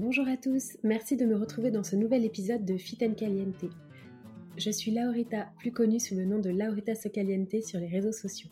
Bonjour 0.00 0.28
à 0.28 0.36
tous, 0.36 0.78
merci 0.84 1.16
de 1.16 1.26
me 1.26 1.34
retrouver 1.34 1.72
dans 1.72 1.82
ce 1.82 1.96
nouvel 1.96 2.24
épisode 2.24 2.64
de 2.64 2.76
Fit 2.76 2.98
and 3.02 3.14
Caliente. 3.14 3.64
Je 4.56 4.70
suis 4.70 4.92
Laurita, 4.92 5.48
plus 5.58 5.72
connue 5.72 5.98
sous 5.98 6.14
le 6.14 6.24
nom 6.24 6.38
de 6.38 6.50
Laurita 6.50 6.94
Socaliente 6.94 7.60
sur 7.64 7.80
les 7.80 7.88
réseaux 7.88 8.12
sociaux. 8.12 8.48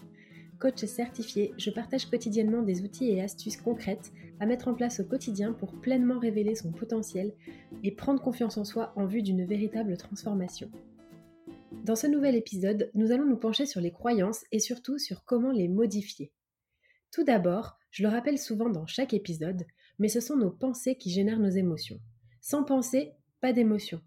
Coach 0.58 0.84
certifié, 0.86 1.55
je 1.56 1.70
partage 1.70 2.11
quotidiennement 2.11 2.62
des 2.62 2.83
outils 2.83 3.12
et 3.12 3.22
astuces 3.22 3.58
concrètes 3.58 4.12
à 4.41 4.47
mettre 4.47 4.66
en 4.66 4.75
place 4.75 4.98
au 4.98 5.05
quotidien 5.05 5.53
pour 5.53 5.72
pleinement 5.80 6.19
révéler 6.19 6.56
son 6.56 6.72
potentiel 6.72 7.33
et 7.84 7.92
prendre 7.92 8.20
confiance 8.20 8.58
en 8.58 8.64
soi 8.64 8.92
en 8.97 9.06
vue 9.06 9.22
d'une 9.22 9.44
véritable 9.44 9.97
transformation. 9.97 10.69
Dans 11.84 11.94
ce 11.94 12.08
nouvel 12.08 12.34
épisode, 12.34 12.91
nous 12.94 13.12
allons 13.12 13.26
nous 13.26 13.38
pencher 13.38 13.66
sur 13.66 13.81
les 13.81 13.92
croyances 13.92 14.44
et 14.50 14.59
surtout 14.59 14.98
sur 14.98 15.25
comment 15.25 15.53
les 15.53 15.69
modifier. 15.69 16.32
Tout 17.12 17.22
d'abord, 17.22 17.78
je 17.92 18.03
le 18.03 18.09
rappelle 18.09 18.37
souvent 18.37 18.69
dans 18.69 18.87
chaque 18.87 19.15
épisode, 19.15 19.65
mais 19.99 20.09
ce 20.09 20.21
sont 20.21 20.37
nos 20.37 20.51
pensées 20.51 20.97
qui 20.97 21.11
génèrent 21.11 21.39
nos 21.39 21.51
émotions. 21.51 22.01
Sans 22.41 22.65
pensée, 22.65 23.12
pas 23.41 23.53
d'émotion. 23.53 24.01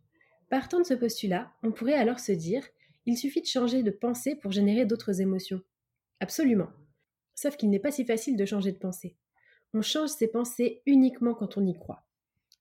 Partant 0.50 0.80
de 0.80 0.86
ce 0.86 0.94
postulat, 0.94 1.52
on 1.64 1.72
pourrait 1.72 1.94
alors 1.94 2.20
se 2.20 2.32
dire 2.32 2.64
il 3.06 3.18
suffit 3.18 3.42
de 3.42 3.48
changer 3.48 3.84
de 3.84 3.92
pensée 3.92 4.36
pour 4.36 4.52
générer 4.52 4.86
d'autres 4.86 5.22
émotions. 5.22 5.62
Absolument. 6.20 6.70
Sauf 7.36 7.58
qu'il 7.58 7.70
n'est 7.70 7.80
pas 7.80 7.92
si 7.92 8.06
facile 8.06 8.38
de 8.38 8.46
changer 8.46 8.72
de 8.72 8.78
pensée. 8.78 9.16
On 9.74 9.82
change 9.82 10.10
ses 10.10 10.28
pensées 10.28 10.82
uniquement 10.86 11.34
quand 11.34 11.58
on 11.58 11.66
y 11.66 11.74
croit. 11.74 12.06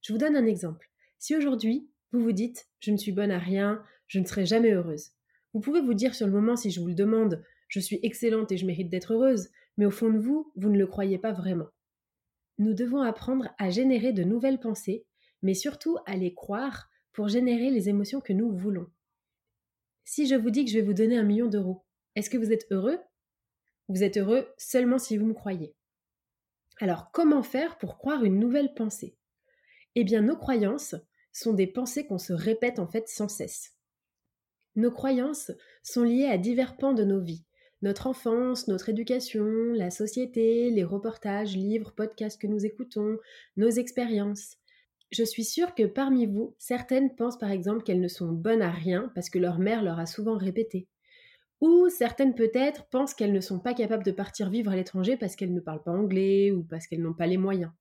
Je 0.02 0.12
vous 0.12 0.18
donne 0.18 0.36
un 0.36 0.46
exemple. 0.46 0.90
Si 1.18 1.36
aujourd'hui, 1.36 1.90
vous 2.12 2.20
vous 2.20 2.32
dites 2.32 2.68
je 2.80 2.90
ne 2.90 2.96
suis 2.96 3.12
bonne 3.12 3.30
à 3.30 3.38
rien, 3.38 3.82
je 4.06 4.18
ne 4.18 4.24
serai 4.24 4.46
jamais 4.46 4.72
heureuse. 4.72 5.10
Vous 5.52 5.60
pouvez 5.60 5.80
vous 5.80 5.94
dire 5.94 6.14
sur 6.14 6.26
le 6.26 6.32
moment 6.32 6.56
si 6.56 6.70
je 6.70 6.80
vous 6.80 6.88
le 6.88 6.94
demande 6.94 7.42
je 7.68 7.80
suis 7.80 8.00
excellente 8.02 8.50
et 8.50 8.56
je 8.56 8.66
mérite 8.66 8.88
d'être 8.88 9.12
heureuse, 9.12 9.50
mais 9.76 9.84
au 9.84 9.90
fond 9.90 10.10
de 10.10 10.18
vous, 10.18 10.50
vous 10.56 10.70
ne 10.70 10.78
le 10.78 10.86
croyez 10.86 11.18
pas 11.18 11.32
vraiment. 11.32 11.68
Nous 12.58 12.74
devons 12.74 13.02
apprendre 13.02 13.48
à 13.58 13.70
générer 13.70 14.12
de 14.12 14.24
nouvelles 14.24 14.60
pensées, 14.60 15.06
mais 15.42 15.54
surtout 15.54 15.98
à 16.06 16.16
les 16.16 16.34
croire 16.34 16.88
pour 17.12 17.28
générer 17.28 17.70
les 17.70 17.88
émotions 17.88 18.20
que 18.20 18.32
nous 18.32 18.50
voulons. 18.50 18.90
Si 20.04 20.26
je 20.26 20.34
vous 20.34 20.50
dis 20.50 20.64
que 20.64 20.70
je 20.70 20.78
vais 20.78 20.84
vous 20.84 20.94
donner 20.94 21.18
un 21.18 21.24
million 21.24 21.46
d'euros, 21.46 21.84
est-ce 22.14 22.30
que 22.30 22.38
vous 22.38 22.52
êtes 22.52 22.66
heureux? 22.70 22.98
Vous 23.88 24.02
êtes 24.02 24.18
heureux 24.18 24.48
seulement 24.56 24.98
si 24.98 25.16
vous 25.16 25.26
me 25.26 25.34
croyez. 25.34 25.74
Alors 26.80 27.10
comment 27.12 27.42
faire 27.42 27.78
pour 27.78 27.96
croire 27.98 28.24
une 28.24 28.38
nouvelle 28.38 28.74
pensée? 28.74 29.16
Eh 29.94 30.04
bien 30.04 30.22
nos 30.22 30.36
croyances 30.36 30.94
sont 31.32 31.52
des 31.52 31.66
pensées 31.66 32.06
qu'on 32.06 32.18
se 32.18 32.32
répète 32.32 32.78
en 32.78 32.86
fait 32.86 33.08
sans 33.08 33.28
cesse. 33.28 33.74
Nos 34.76 34.90
croyances 34.90 35.50
sont 35.82 36.02
liées 36.02 36.26
à 36.26 36.38
divers 36.38 36.76
pans 36.76 36.92
de 36.92 37.04
nos 37.04 37.20
vies, 37.20 37.44
notre 37.82 38.06
enfance, 38.06 38.68
notre 38.68 38.88
éducation, 38.88 39.46
la 39.72 39.90
société, 39.90 40.70
les 40.70 40.84
reportages, 40.84 41.56
livres, 41.56 41.92
podcasts 41.92 42.40
que 42.40 42.46
nous 42.46 42.66
écoutons, 42.66 43.18
nos 43.56 43.70
expériences. 43.70 44.56
Je 45.10 45.24
suis 45.24 45.44
sûre 45.44 45.74
que 45.74 45.84
parmi 45.84 46.26
vous, 46.26 46.54
certaines 46.58 47.14
pensent 47.14 47.38
par 47.38 47.50
exemple 47.50 47.82
qu'elles 47.82 48.00
ne 48.00 48.08
sont 48.08 48.32
bonnes 48.32 48.62
à 48.62 48.70
rien 48.70 49.10
parce 49.14 49.30
que 49.30 49.38
leur 49.38 49.58
mère 49.58 49.82
leur 49.82 49.98
a 49.98 50.06
souvent 50.06 50.36
répété. 50.36 50.86
Ou 51.60 51.88
certaines 51.88 52.34
peut-être 52.34 52.86
pensent 52.86 53.14
qu'elles 53.14 53.32
ne 53.32 53.40
sont 53.40 53.58
pas 53.58 53.74
capables 53.74 54.04
de 54.04 54.12
partir 54.12 54.50
vivre 54.50 54.70
à 54.70 54.76
l'étranger 54.76 55.16
parce 55.16 55.34
qu'elles 55.34 55.54
ne 55.54 55.60
parlent 55.60 55.82
pas 55.82 55.92
anglais 55.92 56.50
ou 56.50 56.62
parce 56.62 56.86
qu'elles 56.86 57.02
n'ont 57.02 57.14
pas 57.14 57.26
les 57.26 57.38
moyens. 57.38 57.72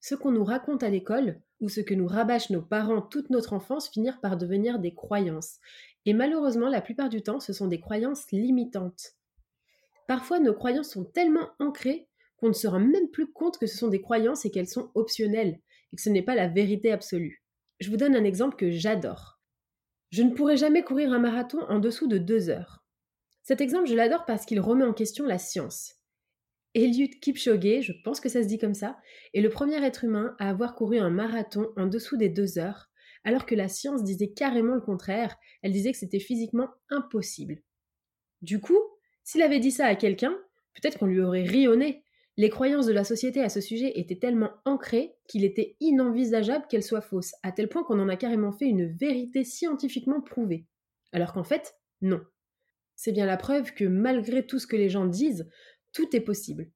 Ce 0.00 0.14
qu'on 0.14 0.32
nous 0.32 0.44
raconte 0.44 0.82
à 0.82 0.90
l'école, 0.90 1.40
ou 1.62 1.68
ce 1.68 1.80
que 1.80 1.94
nous 1.94 2.06
rabâchent 2.06 2.50
nos 2.50 2.60
parents 2.60 3.00
toute 3.00 3.30
notre 3.30 3.54
enfance, 3.54 3.88
finir 3.88 4.20
par 4.20 4.36
devenir 4.36 4.78
des 4.78 4.94
croyances. 4.94 5.58
Et 6.04 6.12
malheureusement, 6.12 6.68
la 6.68 6.82
plupart 6.82 7.08
du 7.08 7.22
temps, 7.22 7.40
ce 7.40 7.52
sont 7.52 7.68
des 7.68 7.80
croyances 7.80 8.30
limitantes. 8.32 9.12
Parfois, 10.08 10.40
nos 10.40 10.52
croyances 10.52 10.90
sont 10.90 11.04
tellement 11.04 11.48
ancrées 11.60 12.08
qu'on 12.36 12.48
ne 12.48 12.52
se 12.52 12.66
rend 12.66 12.80
même 12.80 13.08
plus 13.10 13.32
compte 13.32 13.58
que 13.58 13.66
ce 13.66 13.78
sont 13.78 13.88
des 13.88 14.02
croyances 14.02 14.44
et 14.44 14.50
qu'elles 14.50 14.68
sont 14.68 14.90
optionnelles, 14.94 15.60
et 15.92 15.96
que 15.96 16.02
ce 16.02 16.10
n'est 16.10 16.22
pas 16.22 16.34
la 16.34 16.48
vérité 16.48 16.90
absolue. 16.90 17.44
Je 17.78 17.88
vous 17.88 17.96
donne 17.96 18.16
un 18.16 18.24
exemple 18.24 18.56
que 18.56 18.70
j'adore. 18.70 19.40
Je 20.10 20.22
ne 20.22 20.34
pourrai 20.34 20.56
jamais 20.56 20.82
courir 20.82 21.12
un 21.12 21.20
marathon 21.20 21.60
en 21.68 21.78
dessous 21.78 22.08
de 22.08 22.18
deux 22.18 22.50
heures. 22.50 22.84
Cet 23.44 23.60
exemple, 23.60 23.88
je 23.88 23.94
l'adore 23.94 24.24
parce 24.24 24.44
qu'il 24.44 24.60
remet 24.60 24.84
en 24.84 24.92
question 24.92 25.24
la 25.24 25.38
science. 25.38 25.94
Eliud 26.74 27.20
Kipchoge, 27.20 27.82
je 27.82 27.92
pense 28.04 28.20
que 28.20 28.28
ça 28.28 28.42
se 28.42 28.48
dit 28.48 28.58
comme 28.58 28.74
ça, 28.74 28.98
est 29.34 29.40
le 29.40 29.50
premier 29.50 29.84
être 29.84 30.04
humain 30.04 30.34
à 30.38 30.48
avoir 30.48 30.74
couru 30.74 30.98
un 30.98 31.10
marathon 31.10 31.68
en 31.76 31.86
dessous 31.86 32.16
des 32.16 32.28
deux 32.28 32.58
heures, 32.58 32.90
alors 33.24 33.46
que 33.46 33.54
la 33.54 33.68
science 33.68 34.02
disait 34.02 34.32
carrément 34.32 34.74
le 34.74 34.80
contraire, 34.80 35.36
elle 35.62 35.72
disait 35.72 35.92
que 35.92 35.98
c'était 35.98 36.18
physiquement 36.18 36.70
impossible. 36.88 37.62
Du 38.40 38.60
coup, 38.60 38.78
s'il 39.22 39.42
avait 39.42 39.60
dit 39.60 39.70
ça 39.70 39.86
à 39.86 39.94
quelqu'un, 39.94 40.36
peut-être 40.74 40.98
qu'on 40.98 41.06
lui 41.06 41.20
aurait 41.20 41.44
rionné. 41.44 42.04
Les 42.38 42.48
croyances 42.48 42.86
de 42.86 42.92
la 42.92 43.04
société 43.04 43.42
à 43.42 43.50
ce 43.50 43.60
sujet 43.60 43.92
étaient 43.96 44.18
tellement 44.18 44.52
ancrées 44.64 45.14
qu'il 45.28 45.44
était 45.44 45.76
inenvisageable 45.80 46.66
qu'elles 46.68 46.82
soient 46.82 47.02
fausses, 47.02 47.34
à 47.42 47.52
tel 47.52 47.68
point 47.68 47.84
qu'on 47.84 48.00
en 48.00 48.08
a 48.08 48.16
carrément 48.16 48.52
fait 48.52 48.66
une 48.66 48.86
vérité 48.86 49.44
scientifiquement 49.44 50.22
prouvée. 50.22 50.66
Alors 51.12 51.34
qu'en 51.34 51.44
fait, 51.44 51.74
non. 52.00 52.22
C'est 52.96 53.12
bien 53.12 53.26
la 53.26 53.36
preuve 53.36 53.74
que 53.74 53.84
malgré 53.84 54.46
tout 54.46 54.58
ce 54.58 54.66
que 54.66 54.76
les 54.76 54.88
gens 54.88 55.06
disent, 55.06 55.48
tout 55.92 56.14
est 56.16 56.20
possible. 56.20 56.70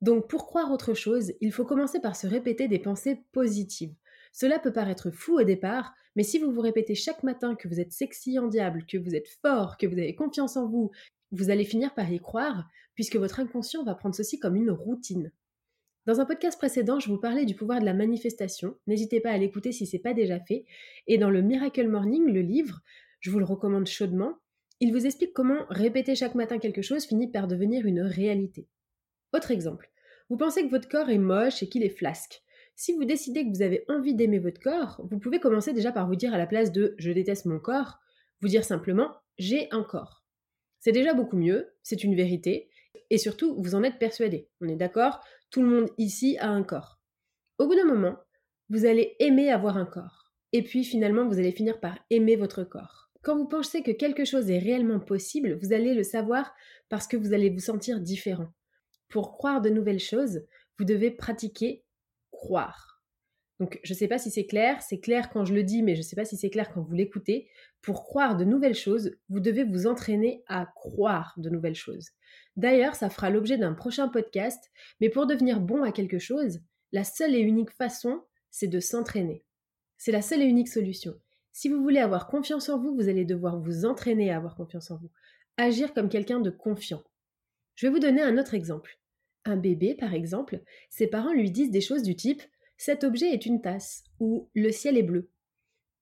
Donc 0.00 0.28
pour 0.28 0.46
croire 0.46 0.72
autre 0.72 0.94
chose, 0.94 1.32
il 1.40 1.52
faut 1.52 1.64
commencer 1.64 2.00
par 2.00 2.16
se 2.16 2.26
répéter 2.26 2.68
des 2.68 2.78
pensées 2.78 3.20
positives. 3.32 3.94
Cela 4.32 4.58
peut 4.58 4.72
paraître 4.72 5.10
fou 5.10 5.38
au 5.40 5.44
départ, 5.44 5.92
mais 6.16 6.22
si 6.22 6.38
vous 6.38 6.52
vous 6.52 6.60
répétez 6.60 6.94
chaque 6.94 7.22
matin 7.22 7.54
que 7.54 7.68
vous 7.68 7.80
êtes 7.80 7.92
sexy 7.92 8.38
en 8.38 8.46
diable, 8.46 8.86
que 8.86 8.96
vous 8.96 9.14
êtes 9.14 9.28
fort, 9.42 9.76
que 9.76 9.86
vous 9.86 9.98
avez 9.98 10.14
confiance 10.14 10.56
en 10.56 10.68
vous, 10.68 10.90
vous 11.32 11.50
allez 11.50 11.64
finir 11.64 11.94
par 11.94 12.10
y 12.10 12.18
croire, 12.18 12.68
puisque 12.94 13.16
votre 13.16 13.40
inconscient 13.40 13.84
va 13.84 13.94
prendre 13.94 14.14
ceci 14.14 14.38
comme 14.38 14.56
une 14.56 14.70
routine. 14.70 15.32
Dans 16.06 16.20
un 16.20 16.24
podcast 16.24 16.58
précédent, 16.58 16.98
je 16.98 17.08
vous 17.08 17.20
parlais 17.20 17.44
du 17.44 17.54
pouvoir 17.54 17.80
de 17.80 17.84
la 17.84 17.94
manifestation. 17.94 18.76
N'hésitez 18.86 19.20
pas 19.20 19.30
à 19.30 19.38
l'écouter 19.38 19.70
si 19.70 19.86
ce 19.86 19.96
n'est 19.96 20.02
pas 20.02 20.14
déjà 20.14 20.40
fait. 20.40 20.64
Et 21.06 21.18
dans 21.18 21.30
le 21.30 21.42
Miracle 21.42 21.88
Morning, 21.88 22.32
le 22.32 22.40
livre, 22.40 22.80
je 23.20 23.30
vous 23.30 23.38
le 23.38 23.44
recommande 23.44 23.86
chaudement, 23.86 24.38
il 24.80 24.92
vous 24.92 25.06
explique 25.06 25.34
comment 25.34 25.66
répéter 25.68 26.14
chaque 26.14 26.34
matin 26.34 26.58
quelque 26.58 26.82
chose 26.82 27.04
finit 27.04 27.30
par 27.30 27.46
devenir 27.46 27.86
une 27.86 28.00
réalité. 28.00 28.66
Autre 29.34 29.50
exemple. 29.50 29.90
Vous 30.30 30.36
pensez 30.36 30.64
que 30.64 30.70
votre 30.70 30.88
corps 30.88 31.10
est 31.10 31.18
moche 31.18 31.62
et 31.62 31.68
qu'il 31.68 31.82
est 31.82 31.96
flasque. 31.96 32.42
Si 32.76 32.92
vous 32.94 33.04
décidez 33.04 33.44
que 33.44 33.50
vous 33.50 33.62
avez 33.62 33.84
envie 33.88 34.14
d'aimer 34.14 34.38
votre 34.38 34.60
corps, 34.60 35.04
vous 35.10 35.18
pouvez 35.18 35.38
commencer 35.38 35.72
déjà 35.74 35.92
par 35.92 36.06
vous 36.06 36.16
dire 36.16 36.32
à 36.32 36.38
la 36.38 36.46
place 36.46 36.72
de 36.72 36.94
je 36.98 37.10
déteste 37.10 37.44
mon 37.44 37.58
corps, 37.58 37.98
vous 38.40 38.48
dire 38.48 38.64
simplement 38.64 39.12
j'ai 39.38 39.68
un 39.70 39.82
corps. 39.82 40.24
C'est 40.78 40.92
déjà 40.92 41.12
beaucoup 41.12 41.36
mieux, 41.36 41.74
c'est 41.82 42.04
une 42.04 42.16
vérité, 42.16 42.70
et 43.10 43.18
surtout 43.18 43.54
vous 43.60 43.74
en 43.74 43.82
êtes 43.82 43.98
persuadé. 43.98 44.48
On 44.62 44.68
est 44.68 44.76
d'accord 44.76 45.20
Tout 45.50 45.60
le 45.60 45.68
monde 45.68 45.90
ici 45.98 46.38
a 46.38 46.48
un 46.48 46.62
corps. 46.62 47.00
Au 47.58 47.66
bout 47.66 47.74
d'un 47.74 47.84
moment, 47.84 48.16
vous 48.70 48.86
allez 48.86 49.16
aimer 49.18 49.50
avoir 49.50 49.76
un 49.76 49.84
corps. 49.84 50.32
Et 50.52 50.62
puis 50.62 50.84
finalement, 50.84 51.26
vous 51.26 51.38
allez 51.38 51.52
finir 51.52 51.80
par 51.80 51.98
aimer 52.08 52.36
votre 52.36 52.64
corps. 52.64 53.09
Quand 53.22 53.36
vous 53.36 53.48
pensez 53.48 53.82
que 53.82 53.90
quelque 53.90 54.24
chose 54.24 54.50
est 54.50 54.58
réellement 54.58 55.00
possible, 55.00 55.58
vous 55.60 55.72
allez 55.72 55.94
le 55.94 56.02
savoir 56.02 56.54
parce 56.88 57.06
que 57.06 57.16
vous 57.16 57.34
allez 57.34 57.50
vous 57.50 57.60
sentir 57.60 58.00
différent. 58.00 58.48
Pour 59.08 59.32
croire 59.32 59.60
de 59.60 59.68
nouvelles 59.68 60.00
choses, 60.00 60.42
vous 60.78 60.84
devez 60.84 61.10
pratiquer 61.10 61.84
croire. 62.30 63.02
Donc 63.58 63.78
je 63.84 63.92
ne 63.92 63.98
sais 63.98 64.08
pas 64.08 64.18
si 64.18 64.30
c'est 64.30 64.46
clair, 64.46 64.80
c'est 64.80 65.00
clair 65.00 65.28
quand 65.28 65.44
je 65.44 65.52
le 65.52 65.62
dis, 65.62 65.82
mais 65.82 65.94
je 65.94 66.00
ne 66.00 66.04
sais 66.04 66.16
pas 66.16 66.24
si 66.24 66.38
c'est 66.38 66.48
clair 66.48 66.72
quand 66.72 66.80
vous 66.80 66.94
l'écoutez. 66.94 67.50
Pour 67.82 68.04
croire 68.04 68.36
de 68.36 68.44
nouvelles 68.44 68.74
choses, 68.74 69.18
vous 69.28 69.40
devez 69.40 69.64
vous 69.64 69.86
entraîner 69.86 70.42
à 70.46 70.66
croire 70.74 71.34
de 71.36 71.50
nouvelles 71.50 71.74
choses. 71.74 72.08
D'ailleurs, 72.56 72.94
ça 72.94 73.10
fera 73.10 73.28
l'objet 73.28 73.58
d'un 73.58 73.74
prochain 73.74 74.08
podcast, 74.08 74.70
mais 75.00 75.10
pour 75.10 75.26
devenir 75.26 75.60
bon 75.60 75.82
à 75.82 75.92
quelque 75.92 76.18
chose, 76.18 76.60
la 76.92 77.04
seule 77.04 77.34
et 77.34 77.40
unique 77.40 77.70
façon, 77.70 78.22
c'est 78.50 78.66
de 78.66 78.80
s'entraîner. 78.80 79.44
C'est 79.98 80.12
la 80.12 80.22
seule 80.22 80.40
et 80.40 80.46
unique 80.46 80.68
solution. 80.68 81.14
Si 81.60 81.68
vous 81.68 81.82
voulez 81.82 81.98
avoir 81.98 82.26
confiance 82.26 82.70
en 82.70 82.78
vous, 82.78 82.94
vous 82.94 83.10
allez 83.10 83.26
devoir 83.26 83.60
vous 83.60 83.84
entraîner 83.84 84.30
à 84.30 84.38
avoir 84.38 84.56
confiance 84.56 84.90
en 84.90 84.96
vous. 84.96 85.10
Agir 85.58 85.92
comme 85.92 86.08
quelqu'un 86.08 86.40
de 86.40 86.48
confiant. 86.48 87.02
Je 87.74 87.86
vais 87.86 87.92
vous 87.92 87.98
donner 87.98 88.22
un 88.22 88.38
autre 88.38 88.54
exemple. 88.54 88.98
Un 89.44 89.58
bébé, 89.58 89.94
par 89.94 90.14
exemple, 90.14 90.62
ses 90.88 91.06
parents 91.06 91.34
lui 91.34 91.50
disent 91.50 91.70
des 91.70 91.82
choses 91.82 92.02
du 92.02 92.16
type 92.16 92.40
Cet 92.78 93.04
objet 93.04 93.30
est 93.30 93.44
une 93.44 93.60
tasse 93.60 94.04
ou 94.20 94.48
Le 94.54 94.70
ciel 94.70 94.96
est 94.96 95.02
bleu. 95.02 95.28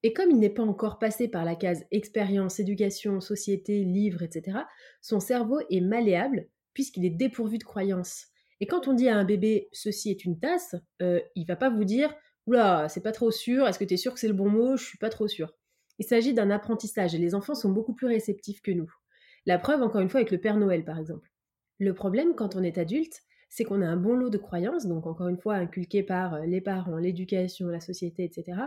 Et 0.05 0.12
comme 0.12 0.31
il 0.31 0.38
n'est 0.38 0.49
pas 0.49 0.62
encore 0.62 1.00
passé 1.00 1.26
par 1.26 1.44
la 1.44 1.56
case 1.56 1.84
expérience, 1.90 2.60
éducation, 2.60 3.20
société, 3.20 3.82
livre, 3.82 4.22
etc., 4.22 4.58
son 5.02 5.19
cerveau 5.19 5.58
est 5.70 5.81
malléable 5.81 6.46
puisqu'il 6.72 7.05
est 7.05 7.10
dépourvu 7.10 7.58
de 7.58 7.64
croyances. 7.64 8.28
Et 8.60 8.69
quand 8.69 8.87
on 8.87 8.93
dit 8.93 9.08
à 9.08 9.16
un 9.16 9.25
bébé 9.25 9.70
ceci 9.72 10.12
est 10.12 10.25
une 10.25 10.38
tasse, 10.38 10.76
euh, 11.02 11.20
il 11.34 11.46
va 11.46 11.56
pas 11.56 11.69
vous 11.69 11.82
dire 11.84 12.14
oula, 12.49 12.89
c'est 12.89 13.03
pas 13.03 13.12
trop 13.12 13.31
sûr, 13.31 13.67
est-ce 13.67 13.79
que 13.79 13.85
tu 13.85 13.95
es 13.95 13.99
sûr 13.99 14.15
que 14.15 14.21
c'est 14.21 14.29
le 14.29 14.35
bon 14.35 14.49
mot? 14.49 14.77
Je 14.77 14.85
suis 14.85 14.99
pas 14.99 15.11
trop 15.11 15.29
sûr. 15.29 15.55
Il 15.99 16.05
s'agit 16.05 16.35
d'un 16.35 16.50
apprentissage 16.50 17.15
et 17.15 17.19
les 17.19 17.35
enfants 17.35 17.55
sont 17.55 17.71
beaucoup 17.71 17.95
plus 17.95 18.06
réceptifs 18.06 18.62
que 18.62 18.71
nous. 18.71 18.91
La 19.47 19.59
preuve, 19.59 19.83
encore 19.83 20.00
une 20.00 20.09
fois, 20.09 20.21
avec 20.21 20.31
le 20.31 20.39
Père 20.39 20.56
Noël, 20.56 20.85
par 20.85 20.99
exemple. 20.99 21.31
Le 21.79 21.95
problème, 21.95 22.35
quand 22.35 22.56
on 22.56 22.62
est 22.62 22.79
adulte, 22.79 23.23
c'est 23.49 23.65
qu'on 23.65 23.83
a 23.83 23.87
un 23.87 23.97
bon 23.97 24.15
lot 24.15 24.31
de 24.31 24.39
croyances, 24.39 24.87
donc 24.87 25.06
encore 25.06 25.29
une 25.29 25.39
fois 25.39 25.55
inculquées 25.55 26.03
par 26.03 26.35
euh, 26.35 26.45
les 26.45 26.61
parents, 26.61 26.99
l'éducation, 26.99 27.69
la 27.69 27.81
société, 27.81 28.25
etc. 28.25 28.59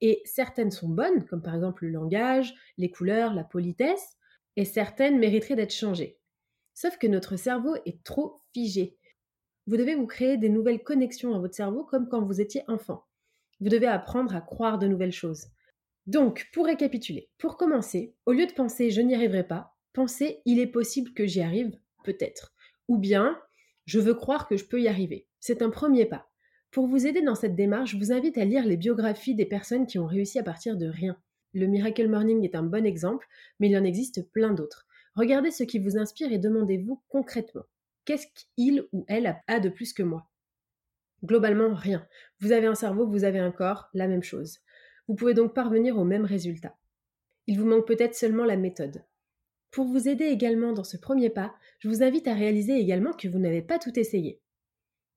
Et 0.00 0.20
certaines 0.24 0.70
sont 0.70 0.88
bonnes, 0.88 1.24
comme 1.24 1.42
par 1.42 1.54
exemple 1.54 1.86
le 1.86 1.92
langage, 1.92 2.54
les 2.76 2.90
couleurs, 2.90 3.34
la 3.34 3.44
politesse, 3.44 4.16
et 4.56 4.64
certaines 4.64 5.18
mériteraient 5.18 5.56
d'être 5.56 5.74
changées. 5.74 6.18
Sauf 6.74 6.98
que 6.98 7.06
notre 7.06 7.36
cerveau 7.36 7.76
est 7.86 8.02
trop 8.04 8.36
figé. 8.52 8.98
Vous 9.66 9.76
devez 9.76 9.94
vous 9.94 10.06
créer 10.06 10.36
des 10.36 10.48
nouvelles 10.48 10.82
connexions 10.82 11.34
à 11.34 11.38
votre 11.38 11.54
cerveau 11.54 11.84
comme 11.84 12.08
quand 12.08 12.22
vous 12.22 12.40
étiez 12.40 12.62
enfant. 12.68 13.07
Vous 13.60 13.68
devez 13.68 13.86
apprendre 13.86 14.34
à 14.34 14.40
croire 14.40 14.78
de 14.78 14.86
nouvelles 14.86 15.12
choses. 15.12 15.46
Donc, 16.06 16.48
pour 16.52 16.66
récapituler, 16.66 17.28
pour 17.38 17.56
commencer, 17.56 18.14
au 18.24 18.32
lieu 18.32 18.46
de 18.46 18.52
penser 18.52 18.90
je 18.90 19.00
n'y 19.00 19.14
arriverai 19.14 19.46
pas, 19.46 19.76
pensez 19.92 20.40
il 20.44 20.58
est 20.58 20.66
possible 20.66 21.12
que 21.12 21.26
j'y 21.26 21.42
arrive, 21.42 21.78
peut-être. 22.04 22.54
Ou 22.88 22.98
bien 22.98 23.38
je 23.88 24.00
veux 24.00 24.14
croire 24.14 24.48
que 24.48 24.58
je 24.58 24.66
peux 24.66 24.80
y 24.82 24.88
arriver. 24.88 25.26
C'est 25.40 25.62
un 25.62 25.70
premier 25.70 26.04
pas. 26.04 26.28
Pour 26.70 26.86
vous 26.86 27.06
aider 27.06 27.22
dans 27.22 27.34
cette 27.34 27.56
démarche, 27.56 27.92
je 27.92 27.96
vous 27.96 28.12
invite 28.12 28.36
à 28.36 28.44
lire 28.44 28.66
les 28.66 28.76
biographies 28.76 29.34
des 29.34 29.46
personnes 29.46 29.86
qui 29.86 29.98
ont 29.98 30.06
réussi 30.06 30.38
à 30.38 30.42
partir 30.42 30.76
de 30.76 30.86
rien. 30.86 31.16
Le 31.54 31.66
Miracle 31.66 32.06
Morning 32.08 32.44
est 32.44 32.54
un 32.54 32.62
bon 32.62 32.84
exemple, 32.84 33.26
mais 33.58 33.70
il 33.70 33.76
en 33.78 33.84
existe 33.84 34.30
plein 34.30 34.52
d'autres. 34.52 34.86
Regardez 35.14 35.50
ce 35.50 35.64
qui 35.64 35.78
vous 35.78 35.96
inspire 35.96 36.30
et 36.30 36.38
demandez-vous 36.38 37.02
concrètement, 37.08 37.64
qu'est-ce 38.04 38.26
qu'il 38.54 38.86
ou 38.92 39.06
elle 39.08 39.40
a 39.46 39.58
de 39.58 39.70
plus 39.70 39.94
que 39.94 40.02
moi? 40.02 40.28
Globalement, 41.24 41.74
rien. 41.74 42.06
Vous 42.40 42.52
avez 42.52 42.66
un 42.66 42.74
cerveau, 42.74 43.06
vous 43.06 43.24
avez 43.24 43.38
un 43.38 43.50
corps, 43.50 43.88
la 43.94 44.06
même 44.06 44.22
chose. 44.22 44.58
Vous 45.08 45.14
pouvez 45.14 45.34
donc 45.34 45.54
parvenir 45.54 45.98
au 45.98 46.04
même 46.04 46.24
résultat. 46.24 46.76
Il 47.46 47.58
vous 47.58 47.66
manque 47.66 47.86
peut-être 47.86 48.14
seulement 48.14 48.44
la 48.44 48.56
méthode. 48.56 49.04
Pour 49.70 49.86
vous 49.86 50.08
aider 50.08 50.26
également 50.26 50.72
dans 50.72 50.84
ce 50.84 50.96
premier 50.96 51.30
pas, 51.30 51.54
je 51.78 51.88
vous 51.88 52.02
invite 52.02 52.28
à 52.28 52.34
réaliser 52.34 52.78
également 52.78 53.12
que 53.12 53.28
vous 53.28 53.38
n'avez 53.38 53.62
pas 53.62 53.78
tout 53.78 53.98
essayé. 53.98 54.40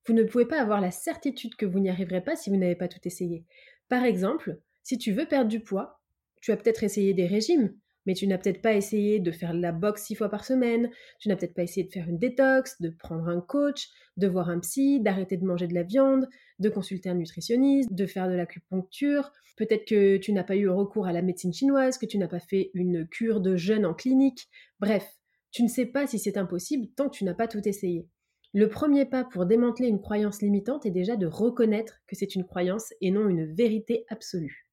Vous 0.05 0.13
ne 0.13 0.23
pouvez 0.23 0.45
pas 0.45 0.59
avoir 0.59 0.81
la 0.81 0.91
certitude 0.91 1.55
que 1.55 1.65
vous 1.65 1.79
n'y 1.79 1.89
arriverez 1.89 2.21
pas 2.21 2.35
si 2.35 2.49
vous 2.49 2.57
n'avez 2.57 2.75
pas 2.75 2.87
tout 2.87 2.99
essayé. 3.05 3.45
Par 3.87 4.03
exemple, 4.03 4.59
si 4.83 4.97
tu 4.97 5.11
veux 5.11 5.25
perdre 5.27 5.49
du 5.49 5.59
poids, 5.59 6.01
tu 6.41 6.51
as 6.51 6.57
peut-être 6.57 6.83
essayé 6.83 7.13
des 7.13 7.27
régimes, 7.27 7.73
mais 8.05 8.13
tu 8.13 8.27
n'as 8.27 8.37
peut-être 8.37 8.61
pas 8.61 8.73
essayé 8.73 9.19
de 9.19 9.31
faire 9.31 9.53
de 9.53 9.59
la 9.59 9.71
boxe 9.71 10.03
six 10.03 10.15
fois 10.15 10.29
par 10.29 10.45
semaine, 10.45 10.89
tu 11.19 11.29
n'as 11.29 11.35
peut-être 11.35 11.53
pas 11.53 11.63
essayé 11.63 11.85
de 11.85 11.91
faire 11.91 12.07
une 12.07 12.17
détox, 12.17 12.81
de 12.81 12.89
prendre 12.89 13.27
un 13.27 13.41
coach, 13.41 13.89
de 14.17 14.27
voir 14.27 14.49
un 14.49 14.59
psy, 14.59 14.99
d'arrêter 14.99 15.37
de 15.37 15.45
manger 15.45 15.67
de 15.67 15.73
la 15.73 15.83
viande, 15.83 16.27
de 16.59 16.69
consulter 16.69 17.09
un 17.09 17.15
nutritionniste, 17.15 17.93
de 17.93 18.05
faire 18.05 18.27
de 18.27 18.33
l'acupuncture. 18.33 19.31
Peut-être 19.57 19.85
que 19.85 20.17
tu 20.17 20.33
n'as 20.33 20.43
pas 20.43 20.55
eu 20.55 20.69
recours 20.69 21.07
à 21.07 21.13
la 21.13 21.21
médecine 21.21 21.53
chinoise, 21.53 21.97
que 21.97 22.05
tu 22.05 22.17
n'as 22.17 22.27
pas 22.27 22.39
fait 22.39 22.71
une 22.73 23.07
cure 23.07 23.41
de 23.41 23.55
jeûne 23.55 23.85
en 23.85 23.93
clinique. 23.93 24.47
Bref, 24.79 25.07
tu 25.51 25.63
ne 25.63 25.67
sais 25.67 25.85
pas 25.85 26.07
si 26.07 26.19
c'est 26.19 26.37
impossible 26.37 26.87
tant 26.95 27.09
que 27.09 27.17
tu 27.17 27.25
n'as 27.25 27.33
pas 27.33 27.47
tout 27.47 27.67
essayé. 27.67 28.07
Le 28.53 28.67
premier 28.67 29.05
pas 29.05 29.23
pour 29.23 29.45
démanteler 29.45 29.87
une 29.87 30.01
croyance 30.01 30.41
limitante 30.41 30.85
est 30.85 30.91
déjà 30.91 31.15
de 31.15 31.25
reconnaître 31.25 32.01
que 32.07 32.17
c'est 32.17 32.35
une 32.35 32.45
croyance 32.45 32.93
et 32.99 33.11
non 33.11 33.29
une 33.29 33.45
vérité 33.45 34.05
absolue. 34.09 34.67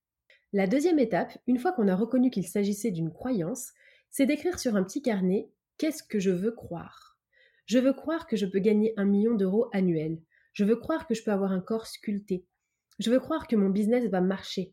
La 0.55 0.67
deuxième 0.67 0.99
étape, 0.99 1.37
une 1.47 1.59
fois 1.59 1.73
qu'on 1.73 1.89
a 1.89 1.95
reconnu 1.95 2.31
qu'il 2.31 2.47
s'agissait 2.47 2.91
d'une 2.91 3.13
croyance, 3.13 3.73
c'est 4.09 4.25
d'écrire 4.25 4.59
sur 4.59 4.77
un 4.77 4.83
petit 4.83 5.03
carnet 5.03 5.51
Qu'est-ce 5.77 6.03
que 6.03 6.19
je 6.19 6.31
veux 6.31 6.53
croire? 6.53 7.19
Je 7.67 7.79
veux 7.79 7.93
croire 7.93 8.27
que 8.27 8.37
je 8.37 8.47
peux 8.47 8.59
gagner 8.59 8.95
un 8.97 9.05
million 9.05 9.35
d'euros 9.35 9.69
annuels. 9.73 10.19
Je 10.55 10.65
veux 10.65 10.77
croire 10.77 11.07
que 11.07 11.15
je 11.15 11.23
peux 11.23 11.31
avoir 11.31 11.53
un 11.53 11.61
corps 11.61 11.87
sculpté. 11.87 12.47
Je 12.99 13.11
veux 13.11 13.21
croire 13.21 13.47
que 13.47 13.57
mon 13.57 13.69
business 13.69 14.07
va 14.07 14.23
marcher. 14.23 14.73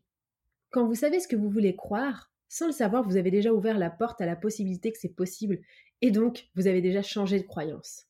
Quand 0.70 0.86
vous 0.86 0.94
savez 0.94 1.20
ce 1.20 1.28
que 1.28 1.36
vous 1.36 1.50
voulez 1.50 1.76
croire, 1.76 2.32
sans 2.48 2.66
le 2.66 2.72
savoir, 2.72 3.04
vous 3.04 3.18
avez 3.18 3.30
déjà 3.30 3.52
ouvert 3.52 3.78
la 3.78 3.90
porte 3.90 4.20
à 4.20 4.26
la 4.26 4.34
possibilité 4.34 4.90
que 4.90 4.98
c'est 4.98 5.14
possible, 5.14 5.60
et 6.00 6.10
donc 6.10 6.48
vous 6.54 6.66
avez 6.66 6.80
déjà 6.80 7.02
changé 7.02 7.38
de 7.38 7.46
croyance. 7.46 8.06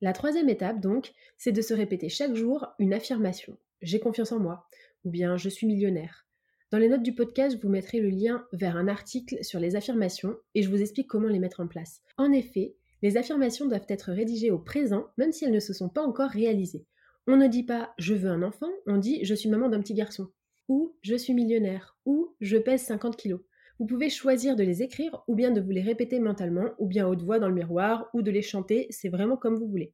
La 0.00 0.12
troisième 0.12 0.48
étape, 0.48 0.80
donc, 0.80 1.12
c'est 1.38 1.52
de 1.52 1.62
se 1.62 1.74
répéter 1.74 2.08
chaque 2.08 2.34
jour 2.34 2.66
une 2.78 2.94
affirmation. 2.94 3.58
J'ai 3.82 3.98
confiance 3.98 4.32
en 4.32 4.38
moi, 4.38 4.66
ou 5.04 5.10
bien 5.10 5.36
je 5.36 5.48
suis 5.48 5.66
millionnaire, 5.66 6.26
dans 6.70 6.78
les 6.78 6.88
notes 6.88 7.02
du 7.02 7.14
podcast, 7.14 7.56
je 7.56 7.60
vous 7.60 7.68
mettrai 7.68 7.98
le 7.98 8.10
lien 8.10 8.46
vers 8.52 8.76
un 8.76 8.86
article 8.86 9.42
sur 9.42 9.58
les 9.58 9.74
affirmations 9.74 10.36
et 10.54 10.62
je 10.62 10.70
vous 10.70 10.80
explique 10.80 11.08
comment 11.08 11.26
les 11.26 11.40
mettre 11.40 11.58
en 11.58 11.66
place. 11.66 12.00
En 12.16 12.30
effet, 12.30 12.76
les 13.02 13.16
affirmations 13.16 13.66
doivent 13.66 13.86
être 13.88 14.12
rédigées 14.12 14.52
au 14.52 14.58
présent, 14.60 15.06
même 15.18 15.32
si 15.32 15.44
elles 15.44 15.52
ne 15.52 15.58
se 15.58 15.72
sont 15.72 15.88
pas 15.88 16.02
encore 16.02 16.30
réalisées. 16.30 16.86
On 17.26 17.36
ne 17.36 17.48
dit 17.48 17.64
pas 17.64 17.92
je 17.98 18.14
veux 18.14 18.30
un 18.30 18.42
enfant, 18.42 18.70
on 18.86 18.98
dit 18.98 19.24
je 19.24 19.34
suis 19.34 19.48
maman 19.48 19.68
d'un 19.68 19.80
petit 19.80 19.94
garçon, 19.94 20.28
ou 20.68 20.94
je 21.02 21.16
suis 21.16 21.34
millionnaire, 21.34 21.96
ou 22.04 22.36
je 22.40 22.56
pèse 22.56 22.82
50 22.82 23.16
kilos. 23.16 23.40
Vous 23.80 23.86
pouvez 23.86 24.08
choisir 24.08 24.54
de 24.54 24.62
les 24.62 24.82
écrire 24.82 25.24
ou 25.26 25.34
bien 25.34 25.50
de 25.50 25.60
vous 25.60 25.70
les 25.70 25.82
répéter 25.82 26.20
mentalement, 26.20 26.70
ou 26.78 26.86
bien 26.86 27.06
à 27.06 27.08
haute 27.08 27.22
voix 27.22 27.40
dans 27.40 27.48
le 27.48 27.54
miroir, 27.54 28.08
ou 28.14 28.22
de 28.22 28.30
les 28.30 28.42
chanter, 28.42 28.86
c'est 28.90 29.08
vraiment 29.08 29.36
comme 29.36 29.56
vous 29.56 29.68
voulez. 29.68 29.92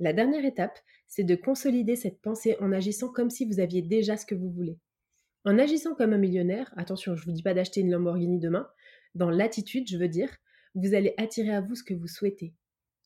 La 0.00 0.12
dernière 0.12 0.44
étape, 0.44 0.78
c'est 1.08 1.24
de 1.24 1.34
consolider 1.34 1.96
cette 1.96 2.20
pensée 2.20 2.56
en 2.60 2.72
agissant 2.72 3.08
comme 3.08 3.30
si 3.30 3.46
vous 3.46 3.60
aviez 3.60 3.80
déjà 3.80 4.18
ce 4.18 4.26
que 4.26 4.34
vous 4.34 4.50
voulez. 4.50 4.78
En 5.44 5.58
agissant 5.58 5.94
comme 5.94 6.12
un 6.12 6.18
millionnaire, 6.18 6.72
attention, 6.76 7.16
je 7.16 7.22
ne 7.22 7.26
vous 7.26 7.32
dis 7.32 7.42
pas 7.42 7.54
d'acheter 7.54 7.80
une 7.80 7.90
Lamborghini 7.90 8.38
demain, 8.38 8.68
dans 9.14 9.30
l'attitude, 9.30 9.88
je 9.88 9.96
veux 9.96 10.08
dire, 10.08 10.30
vous 10.74 10.94
allez 10.94 11.14
attirer 11.16 11.54
à 11.54 11.60
vous 11.60 11.74
ce 11.74 11.82
que 11.82 11.94
vous 11.94 12.06
souhaitez. 12.06 12.54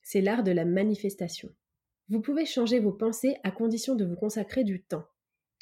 C'est 0.03 0.21
l'art 0.21 0.43
de 0.43 0.50
la 0.50 0.64
manifestation. 0.64 1.55
Vous 2.09 2.21
pouvez 2.21 2.45
changer 2.45 2.81
vos 2.81 2.93
pensées 2.93 3.37
à 3.45 3.50
condition 3.50 3.95
de 3.95 4.05
vous 4.05 4.17
consacrer 4.17 4.64
du 4.64 4.83
temps. 4.83 5.07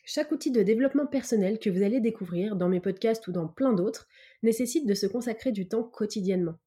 Chaque 0.04 0.32
outil 0.32 0.50
de 0.50 0.62
développement 0.62 1.06
personnel 1.06 1.60
que 1.60 1.70
vous 1.70 1.82
allez 1.82 2.00
découvrir 2.00 2.56
dans 2.56 2.68
mes 2.68 2.80
podcasts 2.80 3.28
ou 3.28 3.32
dans 3.32 3.46
plein 3.46 3.72
d'autres 3.72 4.08
nécessite 4.42 4.86
de 4.86 4.94
se 4.94 5.06
consacrer 5.06 5.52
du 5.52 5.68
temps 5.68 5.84
quotidiennement. 5.84 6.58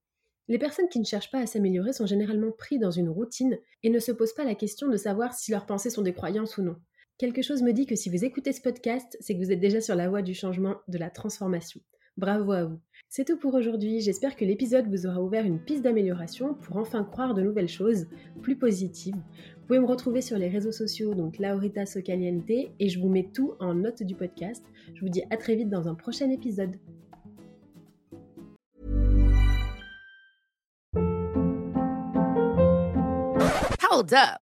Les 0.48 0.60
personnes 0.60 0.88
qui 0.88 1.00
ne 1.00 1.06
cherchent 1.06 1.32
pas 1.32 1.40
à 1.40 1.48
s'améliorer 1.48 1.92
sont 1.92 2.06
généralement 2.06 2.52
pris 2.52 2.80
dans 2.80 2.92
une 2.92 3.10
routine 3.10 3.60
et 3.84 3.90
ne 3.90 4.00
se 4.00 4.12
posent 4.12 4.36
pas 4.36 4.46
la 4.46 4.56
question 4.56 4.88
de 4.88 4.96
savoir 4.96 5.34
si 5.34 5.52
leurs 5.52 5.66
pensées 5.66 5.90
sont 5.90 6.04
des 6.04 6.14
croyances 6.14 6.58
ou 6.58 6.62
non. 6.62 6.78
Quelque 7.18 7.42
chose 7.42 7.62
me 7.62 7.72
dit 7.72 7.86
que 7.86 7.96
si 7.96 8.10
vous 8.10 8.26
écoutez 8.26 8.52
ce 8.52 8.60
podcast, 8.60 9.16
c'est 9.22 9.36
que 9.36 9.40
vous 9.40 9.50
êtes 9.50 9.62
déjà 9.62 9.80
sur 9.80 9.96
la 9.96 10.10
voie 10.10 10.22
du 10.22 10.34
changement, 10.34 10.76
de 10.90 10.98
la 10.98 11.10
transformation. 11.10 11.80
Bravo 12.18 12.52
à 12.52 12.66
vous. 12.66 12.82
C'est 13.08 13.24
tout 13.24 13.38
pour 13.38 13.54
aujourd'hui, 13.54 14.02
j'espère 14.02 14.36
que 14.36 14.44
l'épisode 14.44 14.90
vous 14.90 15.08
aura 15.08 15.22
ouvert 15.22 15.46
une 15.46 15.64
piste 15.64 15.84
d'amélioration 15.84 16.56
pour 16.56 16.76
enfin 16.76 17.06
croire 17.06 17.34
de 17.34 17.42
nouvelles 17.42 17.70
choses, 17.70 18.08
plus 18.42 18.58
positives. 18.58 19.16
Vous 19.16 19.66
pouvez 19.66 19.80
me 19.80 19.86
retrouver 19.86 20.22
sur 20.22 20.38
les 20.38 20.50
réseaux 20.50 20.74
sociaux, 20.74 21.14
donc 21.14 21.40
Laurita 21.40 21.86
Socaliente, 21.86 22.50
et 22.50 22.90
je 22.90 23.00
vous 23.00 23.08
mets 23.08 23.30
tout 23.34 23.54
en 23.62 23.76
note 23.76 24.04
du 24.04 24.16
podcast. 24.16 24.66
Je 24.94 25.00
vous 25.00 25.10
dis 25.10 25.24
à 25.30 25.38
très 25.38 25.56
vite 25.56 25.70
dans 25.70 25.88
un 25.88 25.96
prochain 25.96 26.30
épisode. 26.30 26.76
Hold 33.90 34.14
up. 34.14 34.45